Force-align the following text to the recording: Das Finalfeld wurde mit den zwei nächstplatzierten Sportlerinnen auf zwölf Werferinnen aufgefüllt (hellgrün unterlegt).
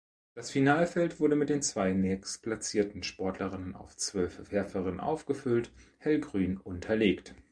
Das 0.33 0.49
Finalfeld 0.49 1.19
wurde 1.19 1.35
mit 1.35 1.49
den 1.49 1.61
zwei 1.61 1.91
nächstplatzierten 1.93 3.03
Sportlerinnen 3.03 3.75
auf 3.75 3.95
zwölf 3.97 4.49
Werferinnen 4.51 4.99
aufgefüllt 4.99 5.71
(hellgrün 5.99 6.57
unterlegt). 6.57 7.35